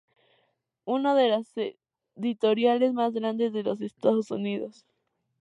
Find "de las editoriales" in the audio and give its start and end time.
1.13-2.91